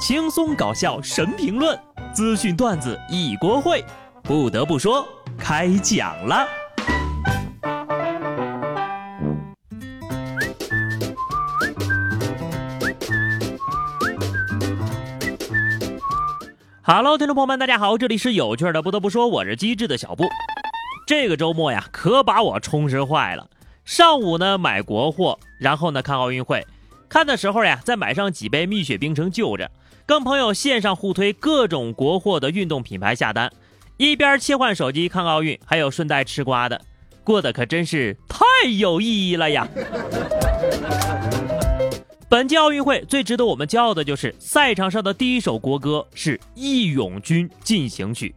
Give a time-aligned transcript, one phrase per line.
[0.00, 1.78] 轻松搞笑神评论，
[2.14, 3.84] 资讯段子一锅烩。
[4.22, 6.48] 不得不说，开讲了。
[16.82, 18.80] Hello，听众朋友们，大家好，这里是有趣的。
[18.80, 20.24] 不得不说，我是机智的小布。
[21.06, 23.46] 这个周末呀，可把我充实坏了。
[23.84, 26.66] 上午呢买国货，然后呢看奥运会。
[27.06, 29.70] 看的时候呀，再买上几杯蜜雪冰城就着，
[30.10, 33.48] 跟朋友线上互推各种国货的运动品牌下单，
[33.96, 36.80] 一边切换手机看奥运，还有顺带吃瓜的，
[37.22, 39.68] 过得可真是太有意义了呀！
[42.28, 48.34] 本届奥运会最值得我们骄傲的就是赛场上的第一首国歌是《义勇军进行曲》。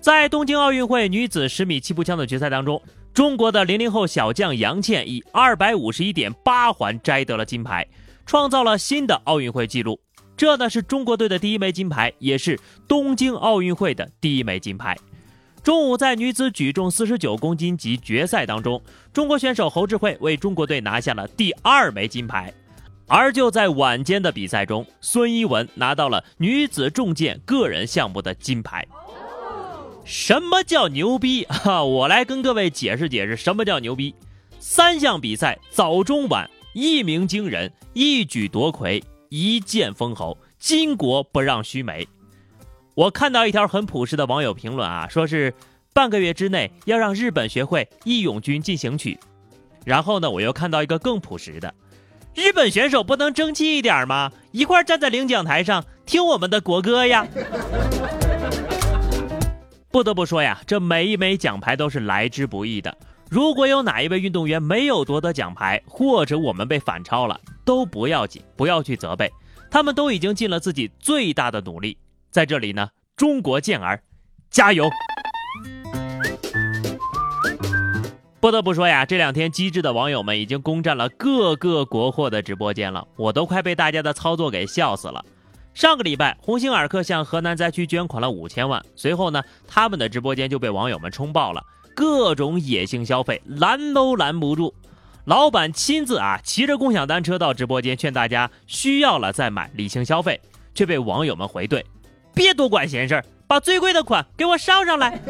[0.00, 2.82] 在东京奥运会女子十米气步枪的决赛当中。
[3.14, 7.86] 中国的零零后小将杨倩以二百五十一点八环摘得了金牌，
[8.26, 10.00] 创造了新的奥运会纪录。
[10.40, 12.58] 这呢是中国队的第一枚金牌，也是
[12.88, 14.96] 东京奥运会的第一枚金牌。
[15.62, 18.80] 中午在女子举重四十九公斤级决赛当中，
[19.12, 22.50] 中国选手侯智慧为中国队拿下了第二枚金牌。
[23.06, 28.88] 而就在晚间的比赛中，孙一文拿到了女子重剑个人项目的金牌。
[30.06, 31.84] 什么叫牛逼哈？
[31.84, 34.14] 我来跟各位解释解释什么叫牛逼。
[34.58, 42.08] 三项比赛早中晚一鸣惊人，一举夺魁，一剑封喉，巾帼不让须眉。
[42.96, 45.54] 我看到一条很朴实的网友评论啊，说是
[45.94, 49.20] 半个月之内要让日本学会《义勇军进行曲》。
[49.84, 51.72] 然后呢，我又看到一个更朴实的，
[52.34, 54.32] 日本选手不能争气一点吗？
[54.50, 57.24] 一块站在领奖台上听我们的国歌呀。
[59.92, 62.98] 不得不说呀，这每一枚奖牌都是来之不易的。
[63.30, 69.30] 如果有哪一位运动员没有夺得奖牌，或者我们被反超了，都不要紧，不要去责备，
[69.70, 71.96] 他们都已经尽了自己最大的努力。
[72.32, 74.02] 在这里呢，中国健儿，
[74.50, 74.90] 加油！
[78.40, 85.24] 不得不说呀，这两天机智的网友们已经攻占了各个国货的直播间了，我都快被大家的操作给笑死了。
[85.72, 88.84] 上个礼拜，鸿星尔克向河南灾区捐款了五千万。
[88.96, 91.62] 随后呢，他们的直播间就被网友们冲爆了，
[91.94, 94.74] 各种野性消费拦都拦不住。
[95.24, 100.40] 老板亲自啊骑着共享单车到直播间劝大家需要了再买，理性消费，
[100.74, 101.84] 却被网友们回怼
[102.34, 105.20] ：“别多管闲事，把最贵的款给我上上来。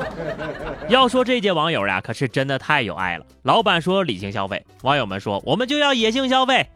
[0.88, 3.26] ”要说这届网友呀，可是真的太有爱了。
[3.42, 6.66] 老板说理性消费，网友们说我们就要野性消费。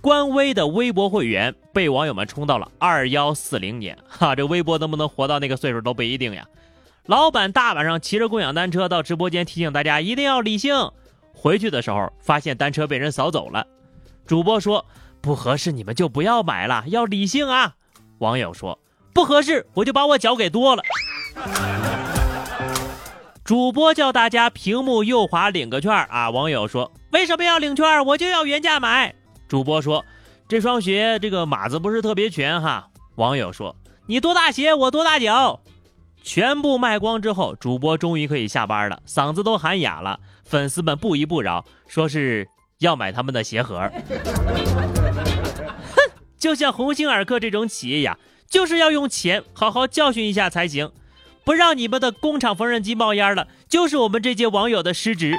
[0.00, 6.44] 官微的微博会员被网友们冲到了二幺四零年，哈，这微博能不能活到那个岁数都不一定呀。
[7.06, 10.92] 老板大晚上骑着共享单车到直播间提醒大家一定要理性，
[11.34, 13.66] 回去的时候发现单车被人扫走了。
[14.24, 14.86] 主播说
[15.20, 17.74] 不合适你们就不要买了，要理性啊。
[18.18, 18.78] 网友说
[19.12, 20.82] 不合适我就把我脚给剁了。
[23.44, 28.06] 主播叫大家屏幕右滑领个券啊，网友说为什么要领券？
[28.06, 29.12] 我就要原价买。
[29.48, 30.04] 主播说
[30.46, 33.74] ：“这双鞋这个码子不是特别全哈。”网友说
[34.06, 35.58] ：“你多大鞋，我多大脚。”
[36.22, 40.20] 全部卖光之后，主播终于可以下班了，嗓子都喊哑了。
[40.44, 42.46] 粉丝们不依不饶，说是
[42.78, 43.78] 要买他们的鞋盒。
[45.94, 46.00] 哼，
[46.38, 48.18] 就像鸿星尔克这种企业呀，
[48.48, 50.90] 就是要用钱好好教训一下才行。
[51.44, 55.36] 不让你们的工厂缝纫机冒烟了，就是我们这届网友的失职。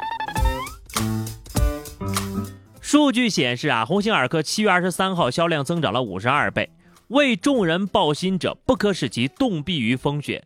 [2.82, 6.70] 数据显示啊，鸿星尔克七月二十三号销量增长了五十二倍。
[7.08, 10.44] 为众人抱薪者，不可使其冻毙于风雪。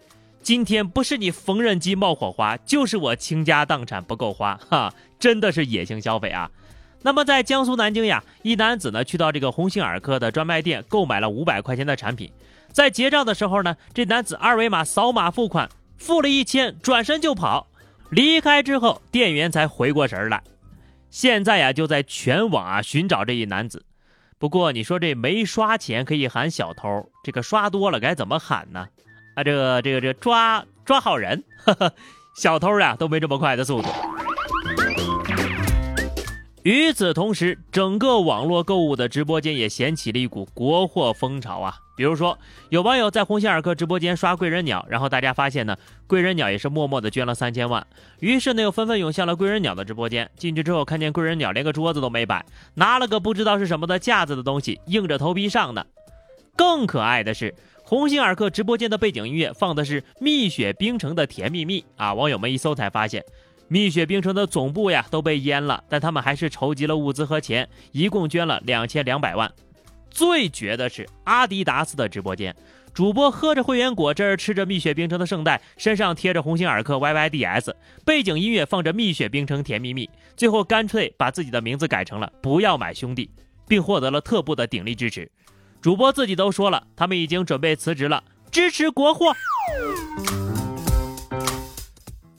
[0.47, 6.49] 今天不是你缝纫机冒火花，就是我倾家荡产不够花， 哈，真的是野性消费啊。
[7.01, 12.31] 那么在江苏南京呀，一男子呢去到这个鸿星尔克的专卖店购买了五百块钱的产品，
[12.71, 17.67] 在结账的时候呢，这男子二维码扫码付款，付了一千，转身就跑，
[18.09, 20.41] 离开之后，店员才回过神来。
[21.09, 23.83] 现在呀，就在全网啊寻找这一男子。
[24.39, 28.87] 不过你说这没刷钱可以喊小偷，这个刷多了该怎么喊呢？
[29.37, 31.43] 啊，这个这个这个抓抓好人，
[32.35, 33.87] 小偷呀都没这么快的速度。
[36.63, 41.75] 与此同时，整个网络购物的直播间也掀起了一股国货风潮啊！
[41.95, 42.35] 比如说，
[42.69, 47.85] 有网友在鸿星尔克直播间刷贵人鸟，然后大家发现呢，贵人鸟也是默默的捐了三千万，
[48.19, 50.27] 于是呢又纷纷涌向了贵人鸟的直播间。
[50.35, 52.43] 进去之后，看见贵人鸟连个桌子都没摆，
[52.73, 55.85] 拿了个不知道是什么的架子的东西，硬着头皮上的。
[56.57, 57.53] 更可爱的是，
[57.89, 62.13] 鸿星尔克直播间的背景音乐放的是蜜雪冰城的《甜蜜蜜》啊！
[62.13, 63.23] 网友们一搜才发现。
[63.69, 69.49] 蜜雪冰城的总部呀都被淹了，但他们还是筹集了物资和钱，一共捐了两千两百万。
[70.09, 72.53] 最绝的是阿迪达斯的直播间，
[72.93, 77.73] 主播喝着会员果汁，吃着蜜雪冰城的圣代，身上贴着鸿星尔克 YYDS，
[78.03, 83.31] 背景音乐放着蜜雪冰城甜蜜蜜，最后干脆把自己的名字改成了不要买兄弟，
[83.65, 85.31] 并获得了特步的鼎力支持。
[85.81, 89.33] 主播自己都说了，他们已经准备辞职了，支持国货。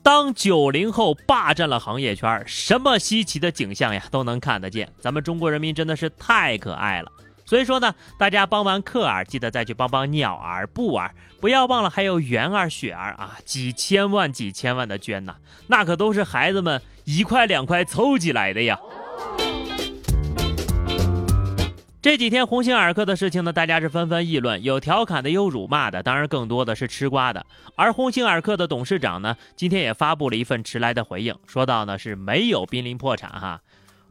[0.02, 4.90] 当九零后霸占了行业圈，什么稀奇的景象呀都能看得见。
[5.00, 7.12] 咱们中国人民真的是太可爱了。
[7.44, 15.36] 所以说呢，大家帮完克儿，记得再去帮帮鸟儿、布儿，不要忘了还有圆儿、雪儿啊，几千万、几千万的捐呐，
[15.68, 18.78] 那可都是孩子们一块两块凑起来的呀。
[22.00, 27.44] 这几天鸿星尔克的事情呢，大家是纷纷议论，有调侃的，有辱骂的，当然更多的是吃瓜的。
[27.74, 33.60] 而鸿星尔克的董事长呢，今天也发布了一份迟来的回应，说到呢是没有濒临破产哈。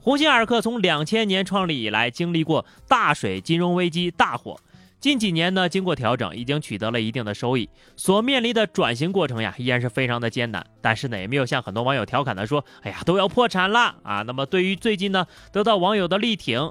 [0.02, 4.60] 鸿星尔克从两千年创立以来，经历过大水、金融危机、大火，
[5.00, 7.70] 近几年呢经过调整，已经取得了一定的收益。
[7.96, 10.66] 所面临的转型过程呀，依然是非常的艰难。
[10.82, 14.24] 但是呢，也没有像很多网友调侃的说，哎呀都要破产了啊。
[14.24, 16.70] 那么对于最近呢得到网友的力挺。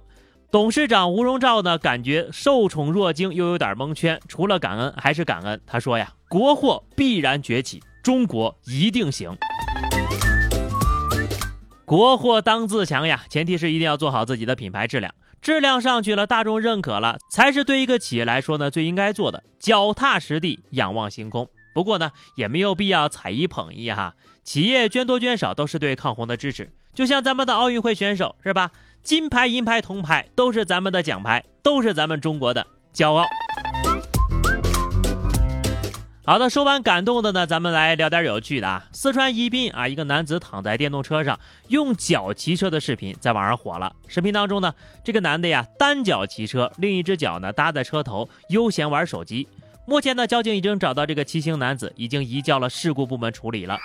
[0.56, 4.18] 董事长吴荣照呢，感觉受宠若惊，又有点蒙圈。
[4.26, 5.60] 除了感恩，还是感恩。
[5.66, 9.36] 他说呀：“国货必然崛起，中国一定行。
[11.84, 15.14] 国货当自强呀，前提是一定要做好自己的品牌质量。
[15.42, 19.44] 质量上去了，大众认可了，才是对一个企业来说呢最应该做的。
[19.58, 21.50] 脚踏实地，仰望星空。
[21.74, 24.14] 不过呢，也没有必要踩一捧一哈。
[24.42, 26.72] 企业捐多捐少都是对抗洪的支持。
[26.96, 28.72] 就像咱们的奥运会选手是吧？”
[29.04, 33.24] 金牌、银牌、铜牌都是咱们的奖牌，都是咱们中国的骄傲。
[36.24, 38.84] 好的，说完感动的呢，咱们来聊点有趣的啊。
[38.90, 41.38] 四川宜宾啊，一个男子躺在电动车上
[41.68, 43.94] 用脚骑车的视频在网上火了。
[44.08, 49.46] 视频当中呢，这个男的呀单脚骑车，另一只脚呢搭在车头，悠闲玩手机。
[49.86, 53.78] 目前呢，交警已经找到这个骑行男子，已经移交了事故部门处理了。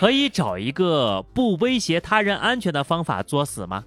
[0.00, 3.84] 可以找一个不威胁他人安全的方法作死吗？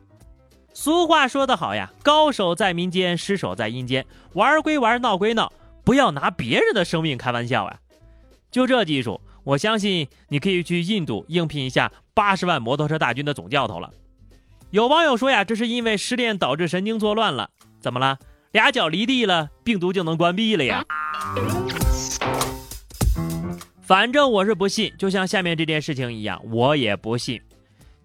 [0.71, 4.05] 俗话说得好呀，高手在民间，失手在阴间。
[4.33, 5.51] 玩归玩，闹归闹，
[5.83, 7.79] 不要拿别人的生命开玩笑啊！
[8.51, 13.89] 就这技术，我相信你可以去印度应聘一下八十万摩托车大军的总教头了。
[14.69, 17.49] 有网友说呀，这是因为失恋导致神经错乱了。
[17.79, 18.19] 怎么了？
[18.51, 20.85] 俩脚离地了，病毒就能关闭了呀？
[23.83, 27.41] 反正我是不信，就像下面这件事情一样，我也不信。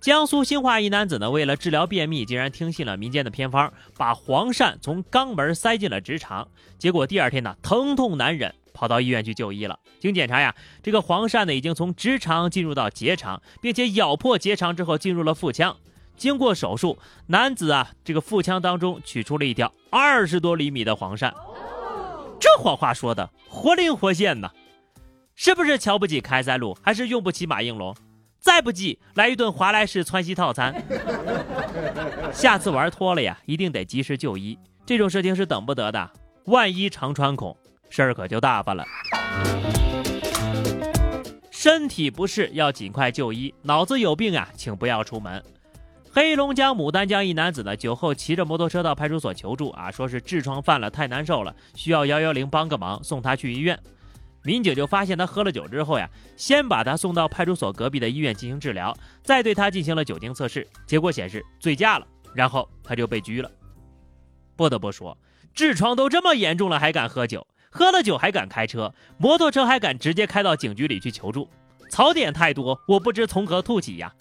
[0.00, 6.48] 江苏兴化一男子呢，为了治疗便秘，竟然听信了民间的偏方，把黄鳝从肛门塞进了直肠，
[6.78, 9.78] 结果第二天呢，疼痛难忍，跑到医院去就医了。
[10.00, 10.52] 经检查呀，
[10.82, 15.76] 这个黄鳝呢，已经从直肠进入到结肠，并且咬破结肠之后进入了腹腔。
[16.16, 16.98] 经过手术，
[17.28, 21.32] 男子啊，这个腹腔当中取出了一条二十多厘米的黄鳝，
[22.40, 24.50] 这谎话说的活灵活现呢。
[25.40, 27.94] 是不是瞧不起开塞露，还是用不起马应龙？
[28.40, 30.74] 再不济来一顿华莱士窜稀套餐。
[32.34, 34.58] 下次玩脱了呀，一定得及时就医。
[34.84, 36.10] 这种事情是等不得的，
[36.46, 37.56] 万一肠穿孔，
[37.88, 38.84] 事儿可就大发了。
[41.52, 45.40] 身体不适要尽快就医，脑子有病啊，请不要出门。
[46.10, 53.78] 黑龙江牡丹江一男子呢，酒后骑着摩托车到派出所求助啊，说是痔疮犯了，太难受了，需要幺幺零帮个忙，送他去医院。
[54.42, 63.50] 民警就发现他喝了酒之后呀，先把他送到派出所隔壁的医院进行治疗，再对他进行了酒精测试，结果显示醉驾了，然后他就被拘了。
[64.56, 65.16] 不得不说，
[65.54, 71.48] 痔疮都这么严重了还敢喝酒，喝了酒还敢开车，摩托车还敢直接开到警局里去求助，
[71.90, 74.14] 槽点太多，我不知从何吐起呀。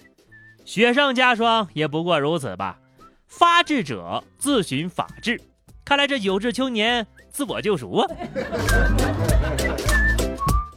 [0.66, 2.80] 雪上加霜也不过如此吧。
[3.28, 5.40] 发治者自寻法治，
[5.84, 8.08] 看来这有志青年自我救赎啊。